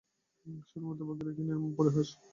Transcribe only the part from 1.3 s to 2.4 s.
একি নির্মম পরিহাস ছিল!